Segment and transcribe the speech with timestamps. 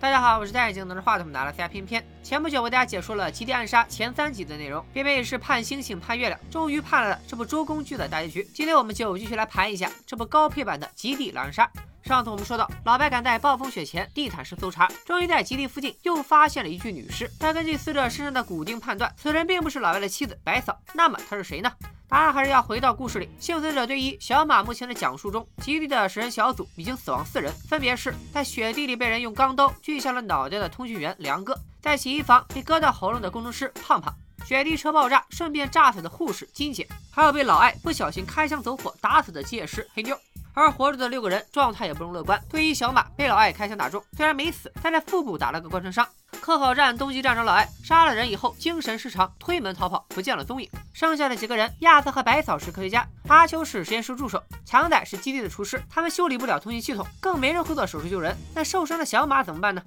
[0.00, 2.02] 大家好，我是戴眼镜拿着话筒拿了 C I 片片。
[2.22, 8.42] 前不久为大家解说了《极地暗杀》前三集的内容，偏偏也是盼星星盼月亮，终于盼来了这部周公剧的大结局。
[8.54, 11.66] 今天我们就继续来盘一下这部高配版的《极地狼人杀》。
[12.10, 17.30] 上次我们说到，老白赶在暴风雪前地毯式搜查，终于在极地附近又发现了一具女尸。
[17.38, 20.76] 但根据死者身上的骨钉判断，此人并不是老白的妻子白嫂。
[20.92, 21.70] 那么她是谁呢？
[22.08, 23.30] 答案还是要回到故事里。
[23.38, 34.12] 幸存者对于小马目前的讲述中，极地的食人小组已经死亡四人，分别是在雪地里被人用钢刀锯下了脑袋的通讯员梁哥，在洗衣房被割到喉咙的工程师胖胖，
[34.44, 40.18] 雪地车爆炸顺便炸死的护士金姐，还有被老艾不小心开枪走火打死的机械师黑妞。
[40.54, 42.40] 而活着的六个人状态也不容乐观。
[42.48, 46.06] 对于小马被老艾开枪打中，虽然没死，但在腹部打了个贯穿伤。
[46.40, 50.70] 科考站东极站长老艾杀了人以后精神失常，推门逃跑，不见了踪影。
[50.94, 55.82] 剩下的几个人，亚瑟和百草是科学家，阿秋是实验室助手，强仔是基地的厨师。
[55.90, 58.34] 他们修理不了通信系统，更没人会做手术救人。
[58.54, 59.82] 那受伤的小马怎么办呢？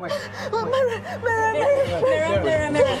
[0.00, 0.18] 没人，
[0.50, 1.52] 没人，没人，
[2.02, 2.98] 没人，没人，没人。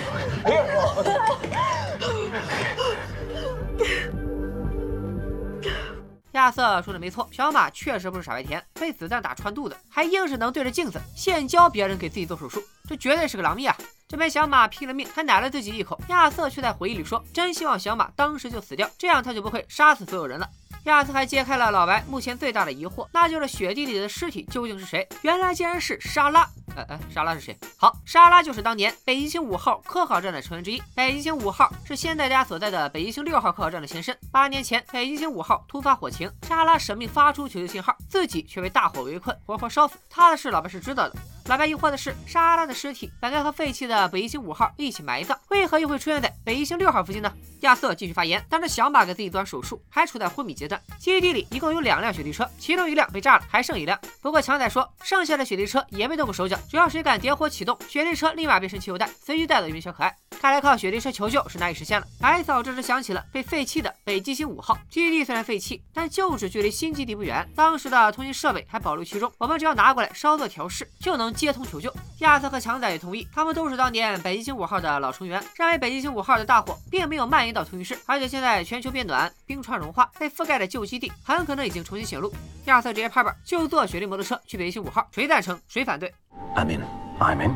[6.32, 13.76] 亚瑟说的没错，小马确实不是傻白甜，被子弹打穿肚子，还硬是能对着镜子现教别人给自己做手术，这绝对是个狼蜜啊！
[14.08, 20.48] 这边小马拼了命，还奶了自己一口，亚瑟却在回忆里说：“真希望小马当时就死掉，这样他就不会杀死所有人了。”
[20.84, 25.06] 亚瑟还揭开了老白目前最大的疑惑，那就是雪地里的尸体究竟是谁？
[25.22, 26.42] 原来竟然是莎拉。
[26.74, 27.56] 哎哎，莎拉是谁？
[27.76, 30.82] 好，莎拉就是当年北极星五号科考站的成员之一。
[30.94, 34.16] 北极星五号是现代家所在的北极星六号科考站的前身。
[34.32, 39.96] 八年前，北极星五号突发火情，莎拉舍命发出求救信号，自己却被大火围困，活活烧死。
[40.10, 41.14] 他的事，老白是知道的。
[41.46, 47.30] 老白疑惑的是，莎拉的尸体本该和废弃的北极星五号一起埋葬，为何又会出现在北极星六号附近呢？
[47.60, 50.80] 亚瑟继续发言，当时小马给自己做完手术，还处在昏迷阶段。
[50.98, 53.98] 基地里一共有两辆雪地车，其中一辆被炸了，还剩一辆。
[54.20, 60.21] 不过强仔说，剩下的雪地车也没动过手脚，只要谁敢点火启动，雪地车立马变成汽油弹，随机带走一名小可爱。
[60.42, 62.06] 看来靠雪地车求救是难以实现了。
[62.20, 71.94] 白嫂这时想起了被废弃的北极星五号基地，虽然废弃，但旧址距离新基地不远，当时的通信设备还保留其中，我们只要拿过来稍作调试，就能接通求救。
[72.18, 82.34] 亚瑟和强仔也同意，他们都是当年北极星五号的老成员，认为北极星五号的大火并没有蔓延到通讯室，而且现在全球变暖，冰川融化，被覆盖的旧基地很可能已经重新显露。
[82.64, 86.12] 亚瑟直接拍板，就坐雪地摩托车去北极星五号，谁赞成谁反对
[86.56, 86.82] ？I'm in,
[87.20, 87.54] I'm in,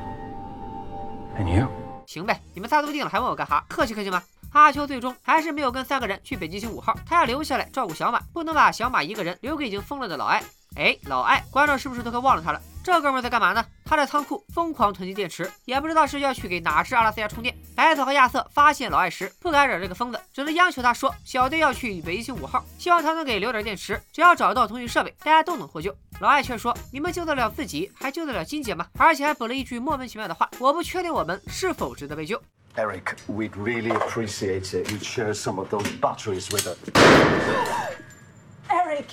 [1.37, 1.67] and you?
[2.07, 3.65] 行呗，你们仨都定了，还问我干哈？
[3.69, 4.23] 客气客气吗？
[4.53, 10.43] 阿秋最终还是没有跟三个人去北极星五号，他要留下来照顾小马，不能把小马一个人留给已经疯了的老艾。
[10.77, 12.63] 哎，老艾，观众是不是都快忘了他了？
[12.87, 13.67] 这哥们在干嘛呢？
[13.85, 17.53] 他在仓库疯狂囤积电池，也不知道是要去给哪只阿拉斯加充电。
[17.75, 32.41] 白嫂和亚瑟发现老艾时，不敢惹这个疯子，只能央求他说：“小队要去北极星五号，希望他能给留点电池，只要找到通讯设备，大家都能获救。”老艾却说：“你们救得了自己，还救得了金姐吗？”而且还补了一句莫名其妙的话：“我不确定我们是否值得被救。”
[32.77, 34.89] Eric, we'd really appreciate it.
[34.89, 36.77] You'd share some of those batteries with us.
[38.71, 39.07] Eric,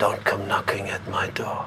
[0.00, 1.66] don't come knocking at my door.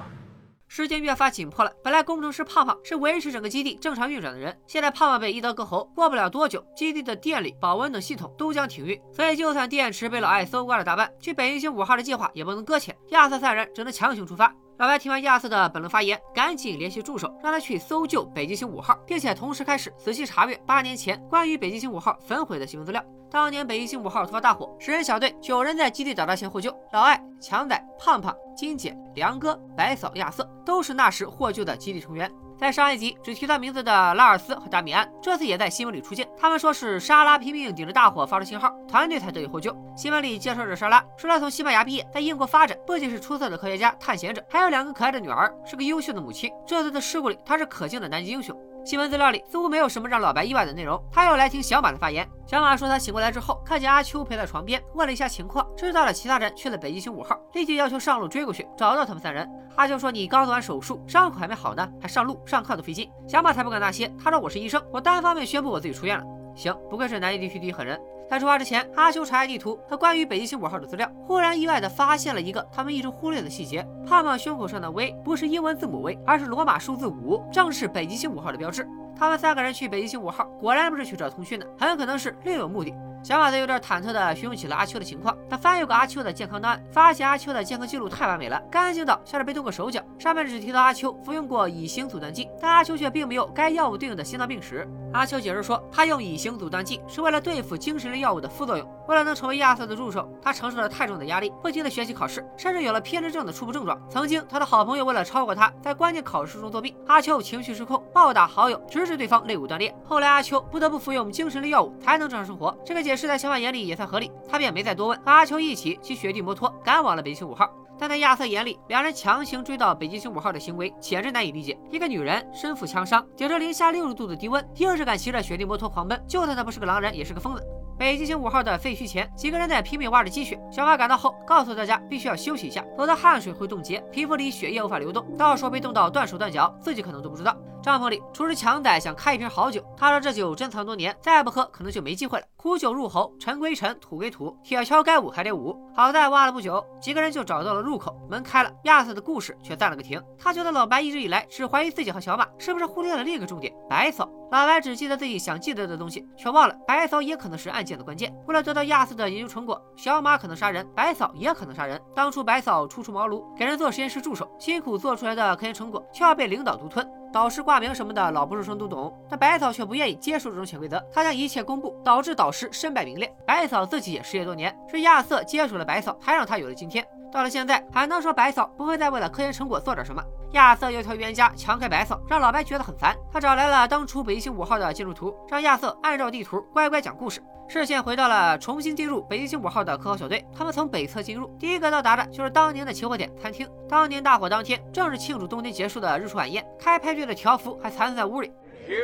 [0.75, 1.71] 时间越发紧迫了。
[1.83, 8.99] 本来工程师胖胖是维持整个基地正常运转的人，现在胖胖被一刀割喉，过不了多久，基地的电力、保温等系统都将停运。
[9.15, 12.97] 所以，就算电池被老艾搜刮了大半，去北极星五号的计划也不能搁浅。
[13.09, 14.51] 亚瑟三人只能强行出发。
[14.79, 23.03] 老白听完亚瑟的本轮发言，赶紧联系助手，让他去搜救北极星五号，并且同时开始仔细查阅八年前关于北极星五号焚毁的新闻资料。
[23.29, 32.31] 当年北极星五号突发大火，十人小队九人在基地找到前获救，老艾、强仔、胖胖、金姐、梁哥、白嫂、亚瑟都是那时获救的基地成员。
[32.63, 36.25] 在上一集只提到名字的拉尔斯和达米安，这次也在新闻里出现。
[36.39, 39.75] 他们说是莎拉拼命顶着大火发出信号，团队才得以获救。
[39.97, 46.49] 新闻里介绍着莎拉，说她从西班牙毕业，在英国发展，不仅是出色的科学家、探险者，还有两个可爱的女儿，是个优秀的母亲。
[46.65, 48.57] 这次的事故里，她是可敬的南极英雄。
[48.85, 52.29] 新闻资料里似乎没有什么让老白意外的内容，他又来听小马的发言。
[52.45, 59.49] 小马说他醒过来之后，看见阿秋陪在床边，问了一下情况，知道了其他人去了北极星五号，立即要求上路追过去，找到他们三人。
[59.75, 67.99] 阿秋说：“你刚做完手术，伤口还没好呢，还上路上课都费劲。”小马才不管那些，他说：“我是医生，我单方面宣布我自己出院了。”行，不愧是南极地区第一狠人。
[68.29, 78.87] 在出发之前，阿修查阅地图和关于北极星五号的资料，忽然意外的发现了一个他们一直忽略的细节：胖胖胸口上的 V 不是英文字母 V，而是罗马数字五，正是北极星五号的标志。
[79.17, 82.93] 他们三个人去北极星五号，果然不是去找通讯的，很可能是另有目的。
[83.23, 85.33] 小马则有点忐忑地询问起了阿秋的情况。
[85.49, 90.03] 他翻阅过阿秋的健康档案，发现阿秋的健康记录太完美了，干净到像是被动过手脚。
[90.19, 94.85] 上面只提到阿秋服用过乙型阻断剂，但阿秋却并没有该药物对应的心脏病史。
[95.13, 98.85] 阿秋解释说，他用乙型阻断剂是为了对付精神类药物的副作用。
[99.07, 103.97] 为了能成为亚瑟的助手，他承受了太重的压力，不停地学习考试，甚至有了偏执症的初步症状。
[104.09, 109.93] 曾经，他的好朋友为了超过他，在关键考试中作弊，阿秋情绪失控，暴打好友，直致对方肋骨断裂。
[110.05, 112.77] 后来，阿秋不得不服用精神类药物才能正常生活。
[112.85, 117.69] 这个解释在小马眼里也算合理，他便没再多问，和阿秋一起骑雪地摩托赶往了北京五号。
[118.03, 121.79] 但在亚瑟眼里，两人强行追到北极星五号的行为简直难以理解。
[121.89, 127.63] 一个女人身负枪伤，顶着零下六十度的低温，硬是敢骑着雪地摩托狂奔，就算她不是个狼人，也是个疯子。
[127.97, 130.59] 北极星五号的废墟前，几个人在拼命挖着积雪。
[130.69, 137.55] 小马赶到后，告诉大家必须要休息一下，否则汗水会冻结，皮肤里血液无法流动，到时候被冻到断手断脚，自己可能都不知道。
[137.81, 142.45] 帐篷里，厨师强仔想开一瓶好酒，他说这酒珍藏多年，再不喝可能就没机会了。
[142.55, 145.77] 苦酒入喉，尘归尘，土归土，铁锹该舞还得舞。
[145.93, 148.71] 好在挖了不久，几个人就找到了入入口，门开了。
[148.85, 154.27] 亚瑟的故事却暂了个停，他觉得老白一直以来只怀疑自己和小马，是不是忽略了另一个重点——白嫂。
[154.49, 158.33] 老白只记得自己想记得的东西，却忘了白嫂也可能是案件的关键。
[158.47, 162.01] 为了得到亚瑟的研究成果，小马可能杀人，白嫂也可能杀人。
[162.15, 167.07] 当初白嫂初出茅庐，给人做实验室助手，辛苦做出来的科研成果却要被领导独吞。
[167.31, 173.31] 导师挂名什么的，老博士生都懂，但白嫂却不愿意接受这种潜规则，她将一切公布，导致导师身败名裂。
[173.45, 177.05] 白嫂自己也失业多年，是亚瑟接手了白嫂，才让她有了今天。
[177.33, 180.23] 到了现在，还能说白嫂不会再为了科研成果做点什么？
[180.51, 183.15] 亚瑟有条冤家强开白嫂，让老白觉得很烦。
[183.31, 187.41] 他找来了当初北极星五号的建筑图，让亚瑟按照地图乖乖讲故事。
[187.67, 193.67] 视线回到了重新进入北极星五号的科考小队，他们从北侧进入，第一个到达的就是当年的起火点餐厅。
[193.89, 198.51] 当年大火当天，正是庆祝冬天结束的日出晚宴，开派对的条幅还残在屋里。
[198.85, 198.95] 那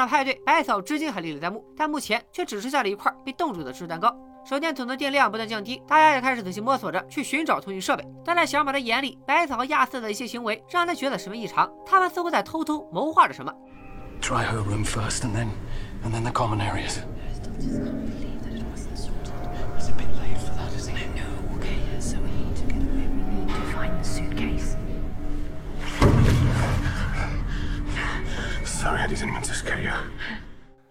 [0.00, 4.16] 场派对，百草至今还历历在目，但目前却只剩下了一块被冻住的芝士蛋糕。
[4.46, 8.06] 手电筒的电量不断降低，大家也开始仔细摸索着去寻找通讯设备。
[8.24, 13.52] 但在小马的眼里，百草和亚瑟的一些行为让他觉得十分异常，他们似乎在偷偷谋划着什么。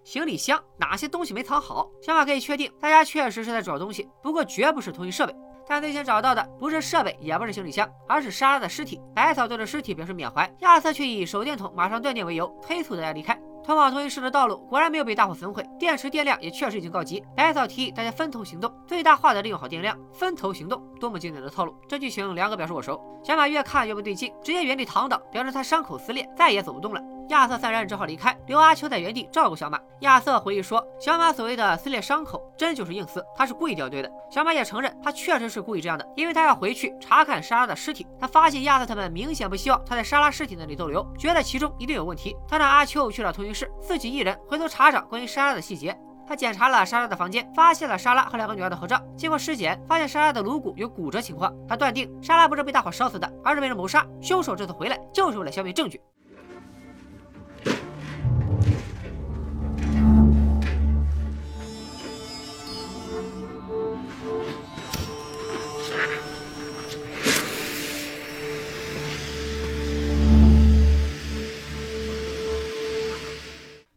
[0.03, 1.89] 行李箱哪些东西没藏好？
[2.03, 5.35] 小马可以确定，大家确实是在找东西，不过绝不是通讯设备。
[5.67, 9.01] 但最先找到的不是设备，也不是行李箱，而是莎拉的尸体。
[9.15, 13.39] 百草对着尸体表示缅怀，亚瑟却以手电筒马上断电为由，催促大家离开。
[13.63, 17.23] 通往通讯室的道路果然没有被大火焚毁，电池电量也确实已经告急。
[17.35, 19.97] 百草提议大家分头行动，最大化的利用好电量。
[20.13, 21.75] 分头行动，多么经典的套路！
[21.87, 22.99] 这剧情梁哥表示我熟。
[23.23, 27.18] 小马越看越不对劲，直接原地躺倒，表示他伤口撕裂，再也走不动了。
[27.29, 29.79] 亚瑟三人只好离开，留阿秋在原地照顾小马。
[29.99, 34.11] 亚瑟回忆说，小马所谓的撕裂伤口，真就是硬撕，他是故意掉队的。
[34.31, 38.07] 小马也承认，他确实是故意这样的，因为他要回去查看莎拉的尸体。
[38.19, 42.35] 他发现亚瑟他们明显不希望他在莎拉尸体那里逗留，觉得其中一定有问题。
[42.47, 45.95] 他让阿秋去了通讯室，自己一人回头查找关于莎拉的细节。
[46.27, 48.99] 他检查了莎拉的房间，发现了莎拉和两个女儿的合照。
[49.15, 51.53] 经过尸检，发现莎拉的颅骨有骨折情况。
[51.67, 54.03] 他断定莎拉不是被大火烧死的，而是被人谋杀。
[54.19, 56.01] 凶手这次回来就是为了消灭证据。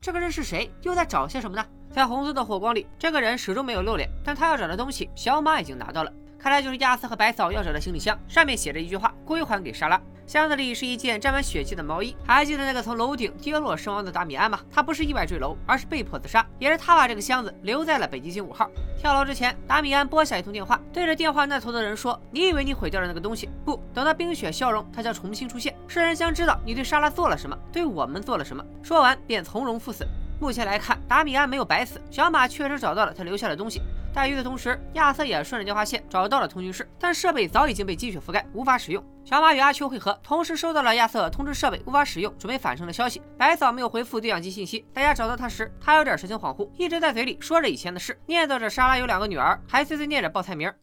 [0.03, 0.69] 这个人是谁？
[0.83, 1.65] 又在找些什么呢？
[1.89, 6.13] 在红色的火光里，这个人始终没有露脸，但他要找的东西，小马已经拿到了。
[6.41, 10.01] 看来就是亚瑟和白嫂要找的行李箱，上面写着一句话：归还给莎拉。
[10.27, 12.17] 箱子里是一件沾满血迹的毛衣。
[12.27, 14.59] 还记得那个从楼顶跌落身亡的达米安吗？
[14.73, 16.45] 他不是意外坠楼，而是被迫自杀。
[16.59, 18.69] 也是他把这个箱子留在了北极星五号。
[18.99, 23.49] 跳楼之前，达米安拨下一通电话，对着电话那头的人说：“你以为你毁掉了那个东西？
[23.65, 25.75] 不，等到冰雪消融，它将重新出现。
[25.87, 30.07] 世人将知道你对莎拉做了什么，对我们做了什么。”说完便从容赴死。
[30.41, 33.81] 目前来看，达米安没有白死，小马确实找到了他留下的东西。
[34.13, 39.03] 但与此同时，亚瑟也顺着电话线找到了通讯室，但设备早已经被积雪覆盖，无法使用。
[39.25, 43.23] 小马与阿秋会合，同时收到了亚瑟通知设备无法使用，准备返程的消息。
[43.39, 50.75] 白嫂没有回复对讲机信息，大家找到他时，他有点神情恍惚，一直在嘴里说着以前的事，念叨着莎拉有两个女儿，还碎碎念着报菜名儿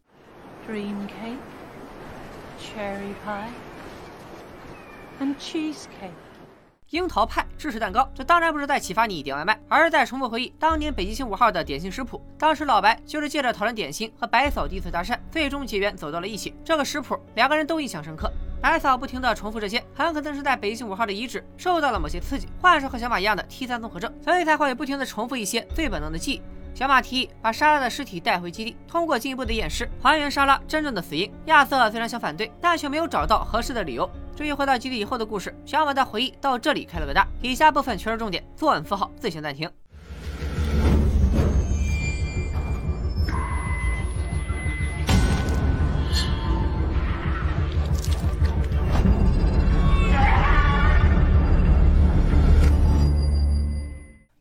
[0.66, 0.88] three
[2.60, 3.50] cherry pie,
[5.20, 6.12] and cheesecake。
[6.90, 12.20] 樱桃派芝士蛋糕，这当然不是在启发你点外卖，而是在重复回忆当年北极星五号的点心食谱。
[12.36, 16.56] 当时老白就是借着讨论点心和白嫂第一次搭讪，最终结缘走到了一起。
[16.66, 18.32] 这个食谱两个人都印象深刻。
[18.60, 26.42] 白嫂不停地重复这些，很可能是在北极星五号的遗址受到了某些刺激，患上和小马一样的 T 三综合症，所以才会不停地重复一些最本能的记忆。
[26.80, 31.30] 小马提议把莎拉的尸体带回基地，通过进一步的验尸还原莎拉真正的死因。
[31.48, 34.10] 亚瑟虽然想反对，但却没有找到合适的理由。
[34.34, 39.70] 至于回到基地以后的故事，小马的回忆到这里开了个大，以下部分全是重点，作文符号自行暂停。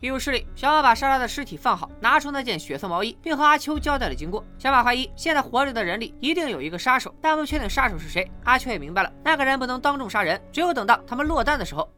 [0.00, 4.44] 医务室里，小马把莎拉的尸体放好，拿出那件血色毛衣，并和阿秋交代了经过。
[4.56, 8.30] 小马怀疑现在活着的人里一定有一个杀手，但不确定杀手是谁。
[8.44, 11.92] 阿秋也明白了，那个人不能当众杀人，只有等到他们落单的时候。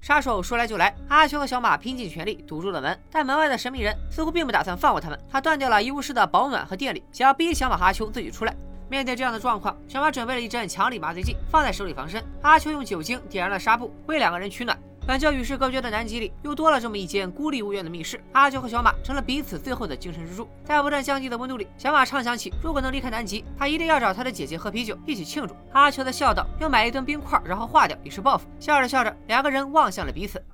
[0.00, 5.18] 杀手说来就来，阿秋和小马拼尽全力堵住了门，但门外的神秘人似乎并不打算放过他们。
[5.28, 8.54] 他断掉了医务室的保暖和电力，想要逼小马和阿秋自己出来。
[8.90, 12.20] 面对这样的状况，小马准备了一针强力麻醉剂，放在手里防身。
[12.42, 14.76] 阿秋用酒精点燃了纱布，为两个人取暖。
[15.06, 18.20] 本就与世隔绝的南极里，又多了这么一间孤立无援的密室。
[18.32, 20.48] 阿秋和小马成了彼此最后的精神支柱。
[20.64, 25.54] 在不断降低的温度里，小马畅想起，如果能离开南极，他一定要找他的姐姐喝啤酒，一起庆祝。
[25.72, 30.44] 阿秋则笑道：“要买一吨冰块，然后化掉，以示报复。”笑着笑着，两个人望向了彼此。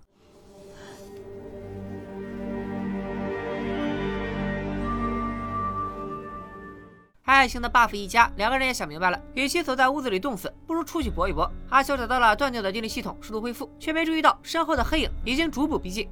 [7.26, 11.50] 爱情的 buff 一加，两个人也想明白了，与其锁在屋子里冻死，不如出去搏一搏。
[11.71, 16.09] 阿秋找到了断掉的电力系统，试图恢复，却没注意到身后的黑影已经逐步逼近。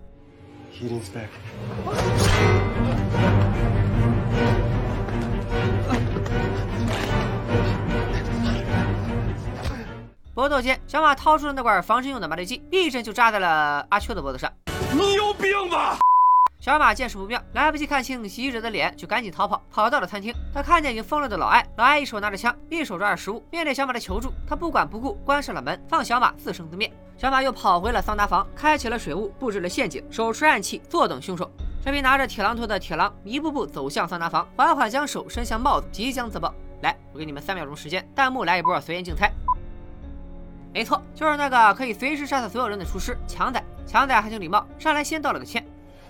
[10.35, 14.53] 搏斗间，小马掏出了那管防身用的麻醉剂，一针就扎在了阿秋的脖子上。
[14.93, 15.97] 你有病吧！
[16.65, 20.35] 小马见势不妙，来不及看清袭击者的脸，就赶紧逃跑，跑到了餐厅。
[20.51, 23.45] 他看见已经疯了的老艾，老艾一手拿着枪，一手抓着食物。
[23.51, 26.91] 面对小马的求助，他不管不顾，关上了门，放小马自生自灭。
[27.19, 31.51] 小马又跑回了桑拿房，开启了水雾，布置了陷阱，手持暗器，坐等凶手。
[31.85, 36.55] 这匹拿着铁榔头的铁狼一步步走向桑拿房，缓缓将手伸向帽子，即将自爆。
[36.81, 39.31] 来，我给你们三秒钟时间，弹幕来一波随缘竞猜。
[40.73, 43.63] 没错，就是那个可以随时杀死所有人的厨师强仔。
[43.87, 45.63] 强仔还挺礼貌，上来先道了个歉。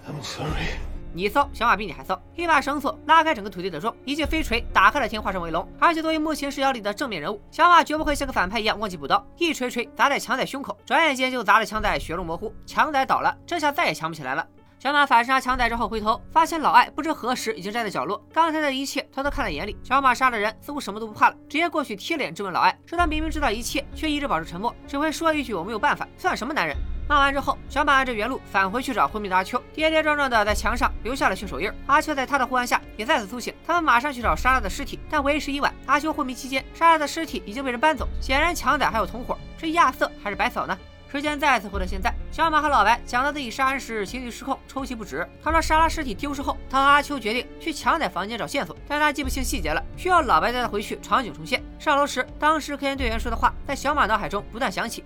[0.06, 0.78] I'm sorry。
[1.16, 2.20] 你骚，小马比你还骚。
[2.34, 5.66] 一把绳索拉开整个土地的钟，一记飞锤打开了天，化身为龙。
[5.78, 12.52] 而且作为目前视角里的正面人物，小马绝不会像个反派一样忘记补刀，一锤锤砸在强仔胸口，转眼间就砸得强仔血肉模糊。
[12.66, 14.44] 强仔倒了，这下再也强不起来了。
[14.80, 19.76] 小马反杀强仔之后回头，发现老艾不知何时已经站在角落，刚才的一切他都看在眼里。
[19.84, 26.76] 小马杀了人，似乎什么都不怕了，直接过去贴脸质问老艾，说他明明知道一切，却一直保持沉默，只会说一句我没有办法，算什么男人？
[27.06, 31.70] 骂完之后，小马按着原路返回去找昏迷的阿秋，跌跌撞撞的在墙上留下了血手印。
[31.86, 35.72] 阿秋在他的呼唤下也再次苏醒，他们马上去找莎拉的尸体，但为时已晚。
[35.86, 40.76] 阿秋昏迷期间，莎拉的尸体已经被人搬走，显然强仔还有同伙，是亚瑟还是白嫂呢？
[41.12, 45.28] 时间再次回到现在，小马和老白讲到自己杀人时情绪失控，抽泣不止。
[45.44, 51.62] 他说莎拉尸体丢失后，他和阿秋决定去强仔房间找线索，但他记不清细节了，需要老白带他回去场景重现。
[51.78, 55.04] 上楼时，当时科研队员说的话在小马脑海中不断响起。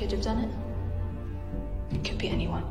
[0.00, 0.48] Could have done it.
[1.92, 2.62] It could be anyone.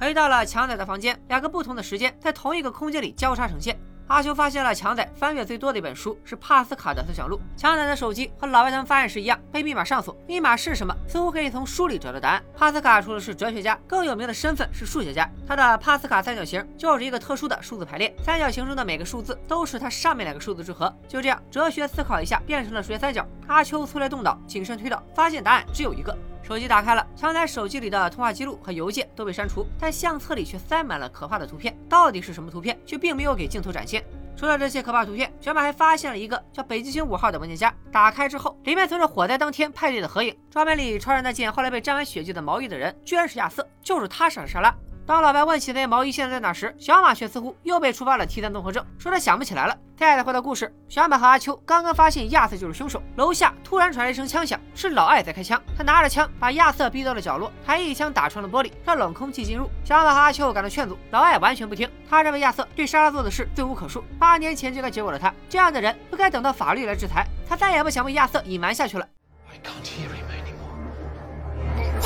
[0.00, 3.78] 回到了强仔的房间，两个不同的时间在同一个空间里交叉呈现。
[4.08, 7.40] 阿秋发现了强仔翻阅最多的一本书是帕斯卡的思想录。
[7.56, 10.94] 强仔的手机和老外他们发现时一样被密码上锁，密码是什么？
[11.08, 12.42] 似乎可以从书里找到答案。
[12.56, 15.28] 帕斯卡除了是哲学家，更有名的身份是数学家。
[15.46, 20.94] 他的帕斯卡三角形就是一个特殊的数字排列，三角形中的每个数字都是它上面两个数字之和。
[21.08, 23.26] 就这样，哲学思考一下变成了数学三角。
[23.46, 26.16] 阿秋粗略动脑，谨慎推导，发现答案只有一个。
[26.42, 31.76] 手机打开了，强仔手机里的通话记录和邮件都被删除，但相册里却塞满了可怕的图片。
[31.88, 34.04] 到底是什么图片，却并没有给镜头展现。
[34.36, 37.72] 除了这些可怕图片，小马还发现了一个叫“北极星五号”的文件夹。
[37.92, 40.36] 打开之后，里面存着火灾当天派对的合影。
[40.50, 44.74] 照片里穿着那件后来被沾满血迹的毛衣的人，居然是亚瑟，就是他杀了莎拉。
[45.04, 49.76] 当老白问起那件毛衣现在在哪时，小马却似乎又被触发了提篮综合症，说他想不起来了。
[49.96, 55.60] 再回到故事，小马和阿秋刚刚发现亚瑟就是凶手，楼下突然传来一声枪响，是老艾在开枪。
[55.76, 59.68] 他拿着枪把亚瑟逼到了角落，还一枪打穿了玻璃，让冷空气进入。
[59.84, 67.26] 小马和阿秋赶到劝阻，老艾完全不听，他认为亚瑟对莎拉做的事罪无可恕，八年前就该结果了他，这样的人不该等到法律来制裁。
[67.48, 69.06] 他再也不想被亚瑟隐瞒下去了。
[69.50, 70.08] I can't hear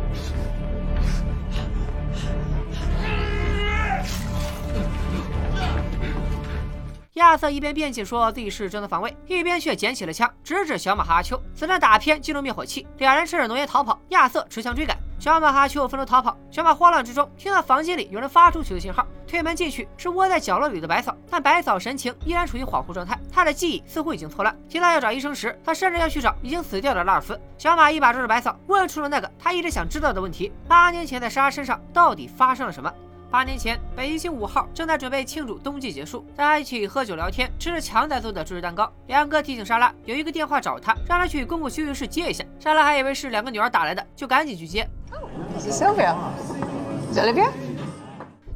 [7.17, 11.41] 亚瑟一边辩解说自己是正当防卫，一边却捡起了枪，直指小马和阿秋。
[11.55, 13.99] 子弹打偏，击中灭火器，两人趁着浓烟逃跑。
[14.09, 16.37] 亚瑟持枪追赶，小马和阿秋分头逃跑。
[16.51, 24.55] 小马慌乱之中听到房间里有人发出求救信号，推门进去是窝在角落里的白嫂，但白嫂神情依然处于恍惚状态，她的记忆似乎已经错乱。
[24.69, 27.35] 提到要找医生时，她甚至要去找已经死掉的拉尔夫。
[27.57, 32.93] 小马一把抓住白嫂，问出了那个他一直想知道的问题：八年前在莎莎身上到底发生了什么？
[33.29, 38.89] 八年前，北极星五号正在准备庆祝冬季结束，大家一起喝酒聊天，吃着强仔做的芝士蛋糕。
[39.07, 42.45] 梁哥提醒莎拉有一个电话找他，让他去公共休息室接一下。
[42.57, 44.89] 莎拉还以为是两个女儿打来的，就赶紧去接。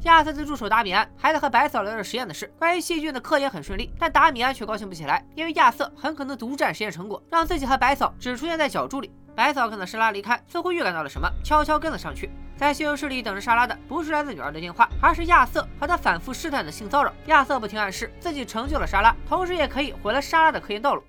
[0.04, 9.12] 亚瑟的助手达米安还在和白嫂聊着实验的事，关于细菌的科研很顺利，但达米安却高兴不起来，因为亚瑟很可能独占实验成果，让自己和白嫂只出现在角柱里。
[9.34, 12.30] 白嫂看到莎拉离开，似乎预感到了什么，悄悄跟了上去。
[12.62, 17.12] 在休息室里等着莎拉的不是来自女儿的电话，而是亚瑟和他反复试探的性骚扰。
[17.26, 21.02] 亚瑟不停暗示自己成就了莎拉，同时也可以毁了莎拉的科研道路。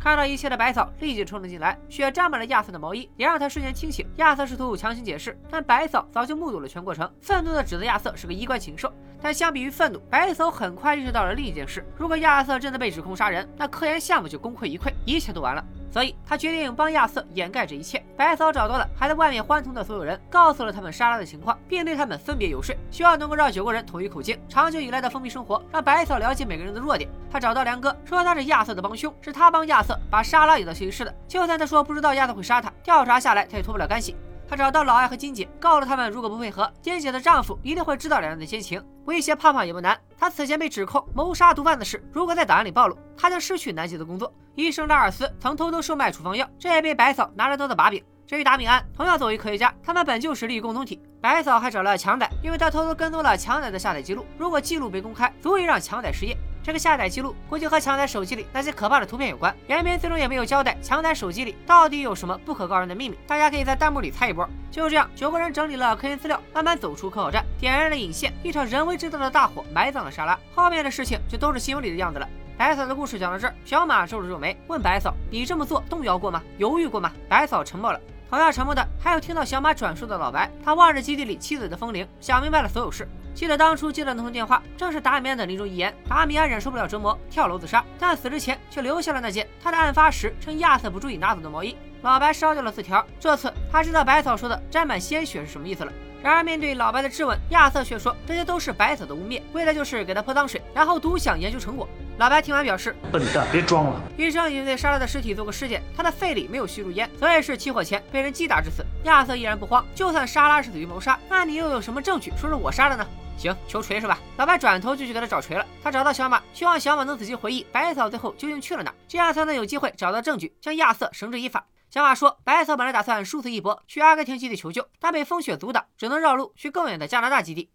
[0.00, 4.08] 看到一切的白草立即冲了进来，血沾满了亚瑟的毛衣，也让他瞬间清醒。
[4.16, 8.90] 亚瑟试图强行解释，但白草早就目睹了全过程，愤怒地指责亚瑟是个衣冠禽兽。
[9.20, 15.62] 但相比于愤怒，白草很快意识到了另一件事：如果亚瑟真的被指控杀人，那科研项目就功亏一篑，一切都完了。
[15.92, 18.04] 所以，他决定帮亚瑟掩盖这一切。
[18.16, 24.38] 白嫂找到了还在外面欢腾的所有人，告诉了他们莎拉的情况，并对他们分别游说，希望能够让九个人统一口径。
[24.48, 27.10] 长久以来的封闭生活让白嫂了解每个人的弱点。
[27.30, 31.14] 他找到梁哥，说他是亚瑟的帮凶，是他帮亚瑟把莎拉引到休息室的。
[31.26, 34.14] 就算他说不知道亚瑟会杀他，调查下来他也脱不了干系。
[34.48, 38.84] 他找到老艾和金姐，告诉他们如果不配合，金姐的丈夫一定会知道两人的奸情。
[39.10, 44.32] 威胁胖胖也不难，他此前被指控谋杀毒贩的事，如果在档案里暴露，他将失去南极的工作。
[44.54, 48.00] 医生拉尔斯曾偷偷售卖处方药，这也被白嫂拿着刀的把柄。
[48.24, 51.02] 至于达米安，同样作为科学家，他们本就是利益共同体。
[51.20, 56.36] 白嫂还找了强仔，因为他偷偷跟踪了强仔的下载记录，如果记录被公开，足以让强仔失业。
[56.62, 59.54] 这个下载记录估计和强仔手机里那些可怕的图片有关。
[59.66, 64.48] 原片最终也没有交代强仔手机里到底有什么不可告人的秘密，大家可以在弹幕里猜一波。
[64.70, 70.38] 就这样，九个人整理了科研资料，慢慢走出科考站，点燃了引线，一场人为制造的大火埋葬了莎拉。
[70.54, 72.28] 后面的事情就都是新闻里的样子了。
[72.56, 76.42] 白嫂的故事讲到这儿，小马皱了皱眉，问白嫂：“你这么做动摇过吗？
[76.58, 77.98] 犹豫过吗？”白嫂沉默了。
[78.28, 83.08] 同样沉默的还有听到小马转述的老白，他望着基地里妻子的风铃，想明白了所有事。
[83.34, 85.94] 记得当初接到那通电话，正是达米安的临终遗言。
[86.08, 91.76] 达米安忍受不了折磨，跳楼自杀，但死之前却留下了那件他在案发时趁亚瑟不注意拿走的毛衣。
[92.02, 95.92] 老白烧掉了字条，这次他知道百草说的沾满鲜血是什么意思了。
[96.22, 101.88] 然而面对老白的质问，亚瑟却说这些都是白嫂的污蔑，为的就是给他泼脏水，然后独享研究成果。
[102.18, 104.00] 老白听完表示：“笨蛋，别装了。
[104.18, 113.06] 医生已经对莎拉的尸体做过尸检，他的肺里没有吸入烟，所以是起火前被人击打致死。”亚瑟依然不慌，就算莎拉是死于谋杀，那你又有什么证据说是我杀的呢？
[113.38, 114.18] 行，求锤是吧？
[114.36, 115.64] 老白转头就去给他找锤了。
[115.82, 121.64] 他找到小马，希望小马能仔细回忆白嫂最后究竟去了哪，这样才能有机会找到证据，将亚瑟绳之以法。
[121.90, 127.68] 小马说，白嫂本来打算殊死一搏，去阿根廷基地求救，但被风雪阻挡，只能绕路去更远的加拿大基地。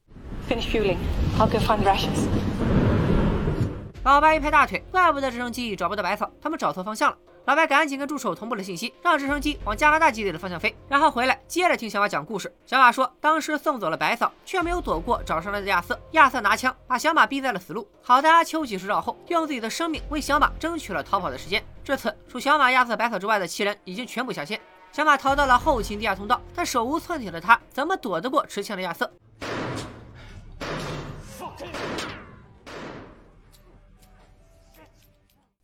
[0.48, 0.96] Finish fueling.
[1.38, 2.30] I'll go find rashes.
[4.06, 7.18] 老白一拍大腿，怪不得直升机找不到白草，他们找错方向了。
[7.46, 12.54] 老白赶紧跟助手同步了信息，让直升机往加拿大基地的方向飞，然后回来接着听小马讲故事。
[12.68, 16.00] 小马说，当时送走了白嫂，却没有躲过找上来的亚瑟。
[16.12, 17.88] 亚瑟拿枪把小马逼在了死路。
[18.04, 21.66] 好在阿秋及时绕后，用自己的生命为小马争取了逃跑的时间。
[21.84, 24.62] 这次除小马、亚瑟、白嫂之外的七人已经全部下线。
[24.92, 29.12] 小马逃到了后勤地下通道，但手无寸铁的他怎么躲得过持枪的亚瑟？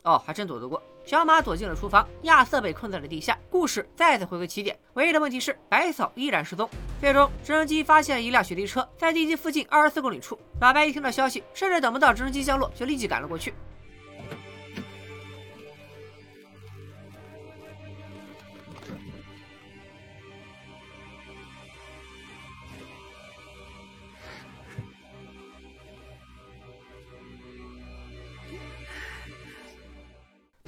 [0.03, 0.81] 哦，还真躲得过。
[1.05, 3.37] 小马躲进了厨房，亚瑟被困在了地下。
[3.49, 6.69] 故事再次回归起点，唯一的问题是白嫂依然失踪。
[6.99, 10.39] 最终，直升机发现了一辆雪地车，在地基附近二十四公里处。
[10.59, 13.53] 老白一听到消息，甚至等不到直升机降落，就立即赶了过去。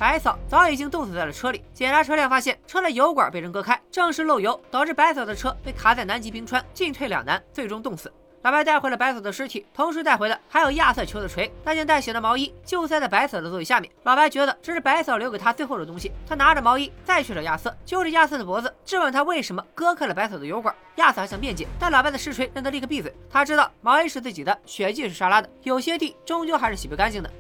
[0.04, 1.64] 白嫂早已经冻死在了车里。
[1.74, 8.12] 检查车辆发现车的油管被人割开，正是漏油导致白嫂的车被卡在南极冰川，进退两难，最终冻死。
[8.42, 13.90] 老白带回了白嫂的尸体，同时带回的还有亚瑟求的锤，那件带血的毛衣就塞在白嫂的座椅下面。
[14.04, 20.76] 老白觉得这是白嫂留给他最后的东西，他拿着毛衣再去找亚瑟，揪着亚瑟的脖子质问他为什么割开了白嫂的油管。
[20.98, 23.16] 亚瑟还想辩解，但老白的实锤让他立刻闭嘴。
[23.30, 27.32] 他知道毛衣是自己的，血迹是莎拉的，有些地终究还是洗不干净的。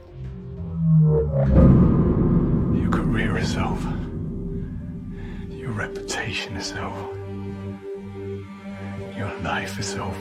[3.33, 3.93] Career is over.
[5.49, 7.09] Your reputation is over.
[9.17, 10.13] Your life is over.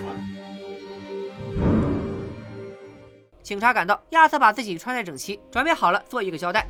[3.42, 6.66] 警察赶到，亚瑟把自己穿戴整齐，准备好了做一个交代。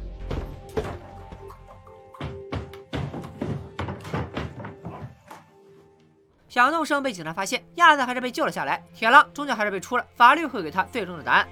[6.48, 8.82] 响动声被警察发现，亚瑟还是被救了下来。
[8.94, 11.48] 铁狼终究还是被出了，法律会给他最终的答案。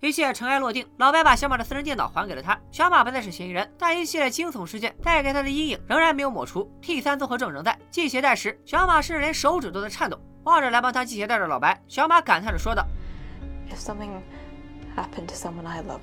[0.00, 2.58] 一切尘埃落定，老白把小马的私人电脑还给了他。
[2.72, 6.70] 小马不再是嫌疑人，但一系列惊悚事件带给他的阴影仍然没有抹除。
[6.80, 7.78] T 三综合症仍在。
[7.90, 10.18] 系鞋带时，小马甚至连手指都在颤抖。
[10.44, 12.86] 望着来帮他系鞋带的老白，小马感叹着说道
[13.70, 14.22] ：“If something
[14.96, 16.00] happened to someone I love,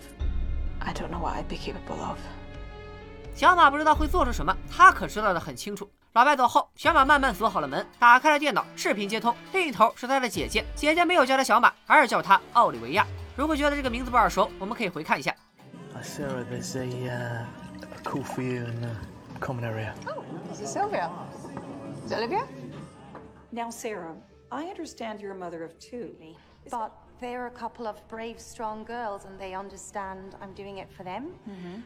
[0.79, 2.19] I don't know what I'd be capable of。”
[3.33, 5.89] 小马不知道会做出什么，他可知道的很清楚。
[6.13, 9.35] 老白走后，小马慢慢锁好了门，打开了电脑，视频接通。
[9.53, 13.03] 另一头是他的姐姐，姐姐没有叫他小马，而是叫他奥利维亚。
[13.37, 15.31] 如果觉得这个名字不耳熟，我们可以回看一下。
[16.01, 17.45] Sarah, there's a, uh,
[17.83, 18.89] a call for you in the
[19.39, 19.93] common area.
[20.07, 21.11] Oh, this is Sylvia.
[22.03, 22.47] Is Olivia?
[23.51, 24.15] Now, Sarah,
[24.49, 26.15] I understand you're a mother of two.
[26.71, 31.03] But they're a couple of brave, strong girls, and they understand I'm doing it for
[31.03, 31.27] them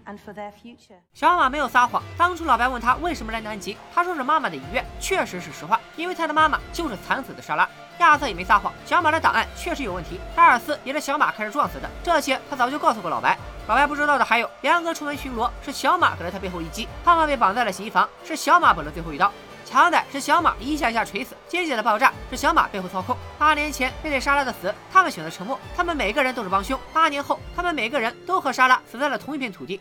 [0.05, 1.01] and for their future.
[1.13, 2.01] 小马没有撒谎。
[2.17, 7.67] 当初老白问他为什么来南极，他说是妈妈的遗愿，确实是实话，因为他的妈妈就是惨死的莎拉。
[8.01, 10.19] 亚瑟也没撒谎，小马的档案确实有问题。
[10.35, 13.37] 查尔斯也是小马开始撞死的，这些他早就告诉过老白。
[13.67, 19.31] 老白不知道的还有，杨哥出门巡逻是小马给了他背后一击，胖胖被绑在了洗衣房是小马补了最后一刀，
[19.63, 23.15] 强仔是小马一下一下锤死，金姐的爆炸是小马背后操控。
[23.37, 26.77] 八年前面对莎拉的死，他们选择沉默，他们每个人都是帮凶。
[26.91, 29.79] 八年后，他们每个人都和莎拉死在了同一片土地。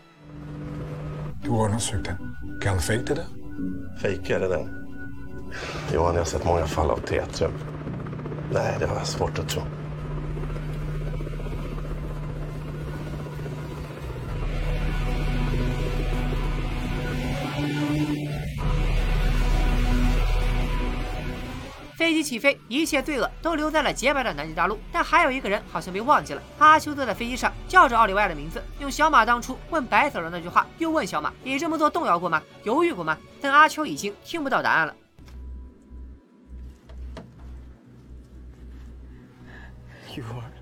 [8.52, 9.62] Nej, det har jag svårt att tro.
[21.96, 24.78] 飞机起飞，一切罪恶都留在了洁白的南极大陆。
[24.90, 26.42] 但还有一个人好像被忘记了。
[26.58, 32.42] 阿秋坐在飞机上，叫着奥利维亚的名字，用小马当初问白嫂的那句话，又问小马：“你这么做动摇过吗？
[32.64, 34.94] 犹豫过吗？”但阿秋已经听不到答案了。
[40.16, 40.52] You are.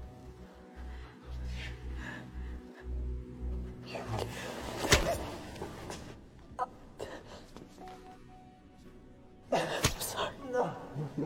[9.99, 10.35] Sorry.
[10.53, 10.71] No.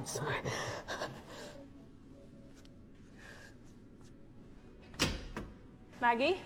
[0.05, 0.37] Sorry.
[6.01, 6.37] Maggie?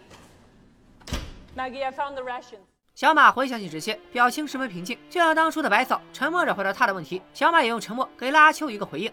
[1.55, 2.61] Maggie, I found the rations.
[2.95, 7.21] 小马回想起这些，表情十分平静，就像当初的白嫂，沉默着回答他的问题。
[7.35, 9.13] 小马也用沉默给了阿秋一个回应。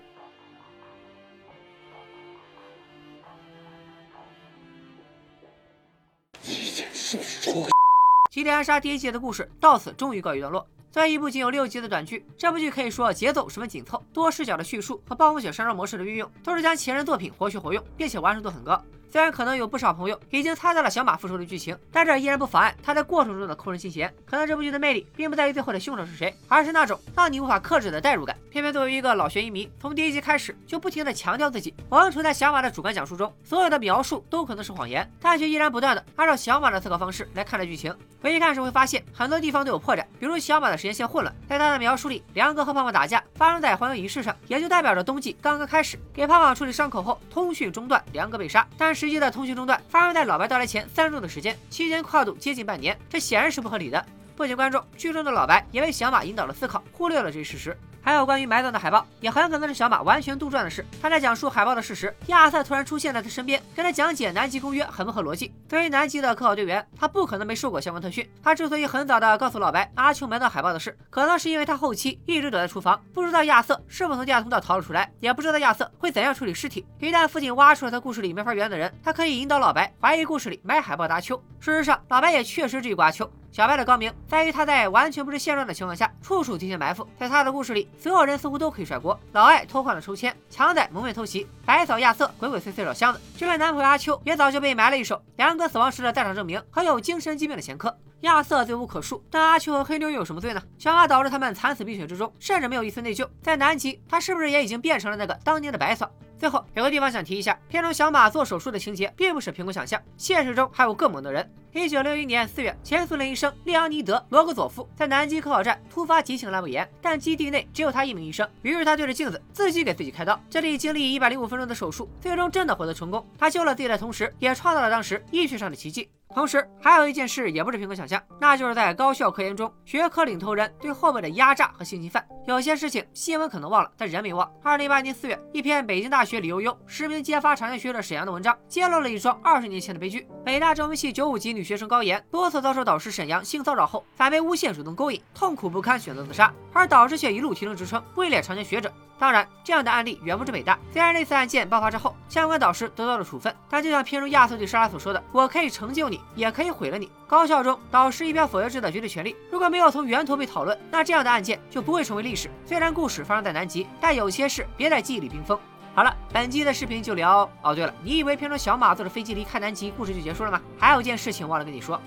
[8.43, 10.67] 猎艳暗杀第一季的故事到此终于告一段落。
[10.91, 18.79] 作为一部仅有六集的短剧，这部剧可以说节奏十分紧凑，多视角的叙述和暴风雪山庄模式的运用，都是将前人作品活学活用，并且完成度很高。
[19.13, 24.11] 虽然可能有不少朋友已经猜到了小马复仇的剧情，但这依然不妨碍他在过程中的扣人心弦。
[24.25, 28.35] 可能这部剧的魅力并不在于最后的凶手是谁，而是那种让你无法克制的代入感。
[28.49, 37.95] 偏偏作为一个老悬疑迷，从第一集开始就不停的强调自己，我们处在小马的主观讲述中，所有的描述都可能是谎言，但却依然不断的按照小马的思考方式来看待剧情。
[38.19, 45.99] 回看时会发现很多地方都有破绽，比如小马的时间线混乱，在他的描述里，梁哥和胖胖打架发生在欢迎仪式上，也就代表着冬季刚刚开始。
[46.11, 49.81] 给胖胖处理伤口后，通讯中断，梁哥被杀，但是实际的通讯中断。
[49.89, 54.05] 发生在老白到来前三周的时间，期间跨度接近半年，这显然是不合理的。
[54.33, 57.77] 不仅观众，剧中的老白也被小马引导了思考，忽略了这一事实。
[58.01, 60.85] 还有关于埋葬的海报，也很可能是小马完全杜撰的事。
[61.01, 65.51] 他在讲述海报的事实，亚瑟突然出现在他身边，跟他讲解南极公约，很不合逻辑。
[65.73, 68.29] 作为南极的科考队员，他不可能没受过相关特训。
[68.43, 76.85] 他之所以很早的告诉老白阿秋埋葬海报的事，可能是因为他后期一直躲在厨房，不知道亚瑟是否从地下通道逃了出来，也不知道亚瑟会怎样处理尸体。
[76.99, 81.35] 一旦父亲挖出了他故事里没法圆的人，他可以引导老白怀疑故事里埋海报的阿秋。
[81.59, 83.27] 事实上，老白也确实质疑过阿秋。
[83.51, 87.07] 小白的高明在于他在完全不知现状的情况下，处处提前埋伏。
[87.19, 97.95] 在他的故事里，所有人似乎都可以甩锅：老艾偷换了抽签，强仔蒙面偷袭，白嫂亚瑟鬼鬼祟祟找箱子，就连男朋友阿秋也早就被埋了一手，两个死亡时的在场证明还有精神疾病的前科。
[98.21, 100.61] 亚瑟罪无可恕，但阿秋和黑妞又有什么罪呢？
[100.77, 103.27] 小马导致他们惨死冰雪之中，甚至没有一丝内疚。
[103.41, 106.09] 在南极，他是不是也已经变成了那个当年的白嫂？
[106.43, 111.49] 最后有个地方想提一下，片中小马做手术的情节并不是凭空想象，现实中还有更猛的人。
[111.71, 120.37] 一九六一年四月，前苏联医生列昂尼德·罗格佐夫在南极科考站突发急性阑尾炎，但基地内只有他一名医生，于是他对着镜子自己给自己开刀。
[120.49, 123.25] 这里经历一百零五分钟的手术，最终真的获得成功。
[123.39, 126.09] 他救了自己的同时，也创造了当时医学上的奇迹。
[126.33, 132.25] 同时，还有一件事也不是凭空想象，那就是在高校科研中，学科领头人对后辈的压榨和性侵犯。
[132.47, 134.51] 有些事情新闻可能忘了，但人没忘。
[134.63, 140.27] 二零一八年四月，一篇北京大学李悠悠实名揭发长江学者沈阳的文章，揭露了一桩二十年前的悲剧。
[140.43, 148.91] 北大中文系九五级女学生高岩多次遭受导师沈阳性骚扰后，反被诬陷主动勾引，痛苦不堪，选择自杀，而导师却一路提升职称，位列长江学者。
[149.19, 150.77] 当然，这样的案例远不止北大。
[150.91, 162.49] 虽然那次案件爆发之后，相关导师得到了处分，但就像片中亚瑟对莎拉所说的：“我可以成就你，也可以毁了你。”高校中导师一票否决制的绝对权利，如果没有从源头被讨论，那这样的案件就不会成为历史。
[162.65, 165.57] 虽然故事发生在南极，但有些事别在记忆里冰封。
[165.95, 167.49] 好了，本期的视频就聊。
[167.61, 170.59] 哦，对了，你以为片中小马坐着飞机离开南极，故事就结束了吗？
[170.77, 172.01] 还有件事情忘了跟你说。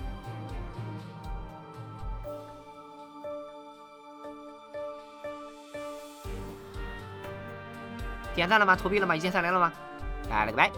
[8.37, 8.75] 点赞了吗？
[8.75, 9.15] 投币了吗？
[9.15, 9.73] 一键三连了吗？
[10.29, 10.71] 拜了个拜。